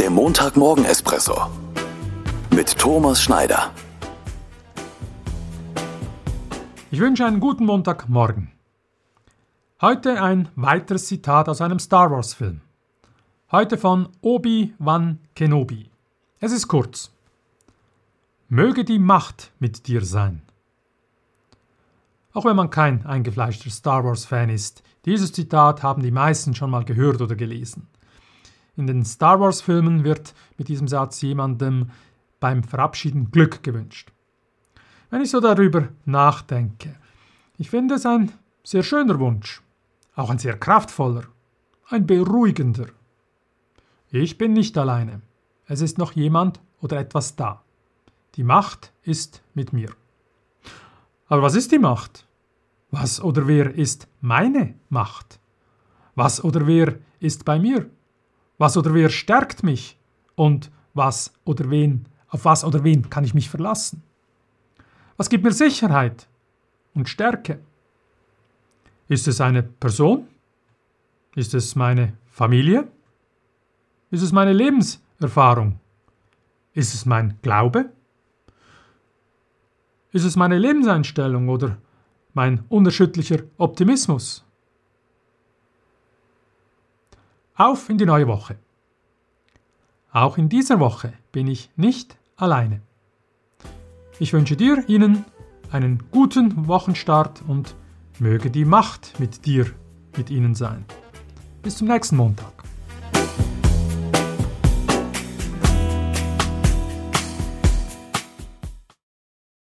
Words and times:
Der 0.00 0.08
Montagmorgen-Espresso 0.08 1.50
mit 2.54 2.78
Thomas 2.78 3.20
Schneider. 3.20 3.70
Ich 6.90 6.98
wünsche 6.98 7.26
einen 7.26 7.38
guten 7.38 7.66
Montagmorgen. 7.66 8.50
Heute 9.82 10.22
ein 10.22 10.48
weiteres 10.56 11.04
Zitat 11.04 11.50
aus 11.50 11.60
einem 11.60 11.78
Star 11.78 12.10
Wars-Film. 12.10 12.62
Heute 13.52 13.76
von 13.76 14.08
Obi-Wan 14.22 15.18
Kenobi. 15.34 15.90
Es 16.38 16.52
ist 16.52 16.66
kurz. 16.66 17.10
Möge 18.48 18.86
die 18.86 18.98
Macht 18.98 19.52
mit 19.58 19.86
dir 19.86 20.02
sein. 20.02 20.40
Auch 22.32 22.46
wenn 22.46 22.56
man 22.56 22.70
kein 22.70 23.04
eingefleischter 23.04 23.68
Star 23.68 24.02
Wars-Fan 24.02 24.48
ist, 24.48 24.82
dieses 25.04 25.30
Zitat 25.30 25.82
haben 25.82 26.02
die 26.02 26.10
meisten 26.10 26.54
schon 26.54 26.70
mal 26.70 26.86
gehört 26.86 27.20
oder 27.20 27.36
gelesen. 27.36 27.86
In 28.76 28.86
den 28.86 29.04
Star 29.04 29.40
Wars-Filmen 29.40 30.04
wird 30.04 30.34
mit 30.56 30.68
diesem 30.68 30.88
Satz 30.88 31.20
jemandem 31.22 31.90
beim 32.38 32.62
Verabschieden 32.62 33.30
Glück 33.30 33.62
gewünscht. 33.62 34.12
Wenn 35.10 35.22
ich 35.22 35.30
so 35.30 35.40
darüber 35.40 35.88
nachdenke, 36.04 36.96
ich 37.58 37.70
finde 37.70 37.96
es 37.96 38.06
ein 38.06 38.32
sehr 38.62 38.82
schöner 38.82 39.18
Wunsch, 39.18 39.62
auch 40.14 40.30
ein 40.30 40.38
sehr 40.38 40.58
kraftvoller, 40.58 41.24
ein 41.88 42.06
beruhigender. 42.06 42.86
Ich 44.10 44.38
bin 44.38 44.52
nicht 44.52 44.78
alleine. 44.78 45.20
Es 45.66 45.80
ist 45.80 45.98
noch 45.98 46.12
jemand 46.12 46.60
oder 46.80 46.98
etwas 46.98 47.36
da. 47.36 47.62
Die 48.36 48.44
Macht 48.44 48.92
ist 49.02 49.42
mit 49.54 49.72
mir. 49.72 49.90
Aber 51.26 51.42
was 51.42 51.54
ist 51.54 51.72
die 51.72 51.78
Macht? 51.78 52.26
Was 52.90 53.20
oder 53.20 53.46
wer 53.46 53.74
ist 53.74 54.08
meine 54.20 54.74
Macht? 54.88 55.38
Was 56.14 56.42
oder 56.42 56.66
wer 56.66 56.98
ist 57.20 57.44
bei 57.44 57.58
mir? 57.58 57.88
Was 58.60 58.76
oder 58.76 58.92
wer 58.92 59.08
stärkt 59.08 59.62
mich? 59.62 59.96
Und 60.34 60.70
was 60.92 61.32
oder 61.46 61.70
wen, 61.70 62.04
auf 62.28 62.44
was 62.44 62.62
oder 62.62 62.84
wen 62.84 63.08
kann 63.08 63.24
ich 63.24 63.32
mich 63.32 63.48
verlassen? 63.48 64.02
Was 65.16 65.30
gibt 65.30 65.44
mir 65.44 65.52
Sicherheit 65.52 66.28
und 66.94 67.08
Stärke? 67.08 67.58
Ist 69.08 69.26
es 69.28 69.40
eine 69.40 69.62
Person? 69.62 70.26
Ist 71.34 71.54
es 71.54 71.74
meine 71.74 72.12
Familie? 72.26 72.86
Ist 74.10 74.22
es 74.22 74.30
meine 74.30 74.52
Lebenserfahrung? 74.52 75.80
Ist 76.74 76.92
es 76.92 77.06
mein 77.06 77.38
Glaube? 77.40 77.90
Ist 80.12 80.24
es 80.24 80.36
meine 80.36 80.58
Lebenseinstellung 80.58 81.48
oder 81.48 81.78
mein 82.34 82.62
unerschütterlicher 82.68 83.40
Optimismus? 83.56 84.44
Auf 87.60 87.90
in 87.90 87.98
die 87.98 88.06
neue 88.06 88.26
Woche. 88.26 88.56
Auch 90.12 90.38
in 90.38 90.48
dieser 90.48 90.80
Woche 90.80 91.12
bin 91.30 91.46
ich 91.46 91.68
nicht 91.76 92.16
alleine. 92.36 92.80
Ich 94.18 94.32
wünsche 94.32 94.56
dir, 94.56 94.82
Ihnen 94.88 95.26
einen 95.70 96.02
guten 96.10 96.68
Wochenstart 96.68 97.42
und 97.46 97.74
möge 98.18 98.50
die 98.50 98.64
Macht 98.64 99.20
mit 99.20 99.44
dir, 99.44 99.66
mit 100.16 100.30
Ihnen 100.30 100.54
sein. 100.54 100.86
Bis 101.60 101.76
zum 101.76 101.88
nächsten 101.88 102.16
Montag. 102.16 102.64